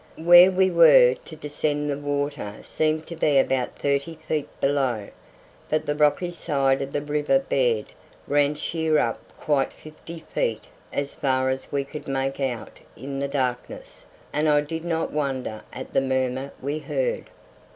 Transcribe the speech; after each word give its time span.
Where 0.17 0.49
we 0.49 0.71
were 0.71 1.13
to 1.25 1.35
descend 1.35 1.87
the 1.87 1.95
water 1.95 2.55
seemed 2.63 3.05
to 3.05 3.15
be 3.15 3.37
about 3.37 3.75
thirty 3.77 4.15
feet 4.15 4.49
below, 4.59 5.09
but 5.69 5.85
the 5.85 5.93
rocky 5.95 6.31
side 6.31 6.81
of 6.81 6.91
the 6.91 7.03
river 7.03 7.37
bed 7.37 7.85
ran 8.27 8.55
sheer 8.55 8.97
up 8.97 9.19
quite 9.37 9.71
fifty 9.71 10.21
feet 10.33 10.63
as 10.91 11.13
far 11.13 11.49
as 11.51 11.71
we 11.71 11.83
could 11.83 12.07
make 12.07 12.39
out 12.39 12.79
in 12.97 13.19
the 13.19 13.27
darkness, 13.27 14.03
and 14.33 14.49
I 14.49 14.61
did 14.61 14.83
not 14.85 15.13
wonder 15.13 15.61
at 15.71 15.93
the 15.93 16.01
murmur 16.01 16.51
we 16.59 16.79
heard. 16.79 17.29